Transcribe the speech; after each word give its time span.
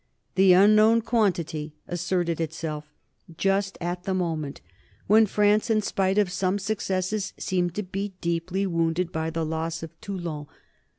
The 0.33 0.53
unknown 0.53 1.03
quantity 1.03 1.75
asserted 1.87 2.41
itself 2.41 2.85
just 3.37 3.77
at 3.79 4.03
the 4.03 4.15
moment 4.15 4.59
when 5.05 5.27
France, 5.27 5.69
in 5.69 5.83
spite 5.83 6.17
of 6.17 6.31
some 6.31 6.57
successes, 6.57 7.33
seemed 7.37 7.75
to 7.75 7.83
be 7.83 8.13
deeply 8.19 8.65
wounded 8.65 9.11
by 9.11 9.29
the 9.29 9.45
loss 9.45 9.83
of 9.83 10.01
Toulon. 10.01 10.47